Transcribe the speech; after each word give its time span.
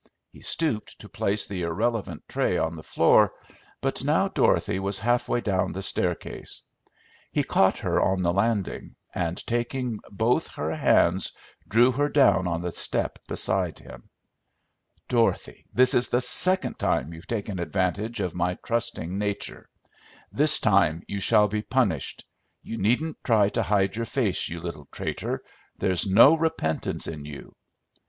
He 0.31 0.41
stooped 0.41 0.99
to 1.01 1.07
place 1.07 1.45
the 1.47 1.61
irrelevant 1.61 2.27
tray 2.27 2.57
on 2.57 2.75
the 2.75 2.81
floor, 2.81 3.33
but 3.81 4.03
now 4.03 4.27
Dorothy 4.29 4.79
was 4.79 4.97
halfway 4.97 5.41
down 5.41 5.73
the 5.73 5.83
staircase. 5.83 6.63
He 7.31 7.43
caught 7.43 7.77
her 7.77 8.01
on 8.01 8.23
the 8.23 8.33
landing, 8.33 8.95
and 9.13 9.37
taking 9.45 9.99
both 10.09 10.47
her 10.55 10.75
hands 10.75 11.33
drew 11.67 11.91
her 11.91 12.09
down 12.09 12.47
on 12.47 12.63
the 12.63 12.71
step 12.71 13.19
beside 13.27 13.77
him. 13.77 14.09
"Dorothy, 15.07 15.67
this 15.71 15.93
is 15.93 16.09
the 16.09 16.19
second 16.19 16.79
time 16.79 17.13
you've 17.13 17.27
taken 17.27 17.59
advantage 17.59 18.21
of 18.21 18.33
my 18.33 18.55
trusting 18.65 19.19
nature. 19.19 19.69
This 20.31 20.59
time 20.59 21.03
you 21.07 21.19
shall 21.19 21.47
be 21.47 21.61
punished. 21.61 22.25
You 22.63 22.79
needn't 22.79 23.23
try 23.23 23.49
to 23.49 23.61
hide 23.61 23.95
your 23.95 24.05
face, 24.07 24.49
you 24.49 24.61
little 24.61 24.87
traitor. 24.91 25.43
There's 25.77 26.07
no 26.07 26.35
repentance 26.35 27.05
in 27.05 27.23
you!" 27.25 27.55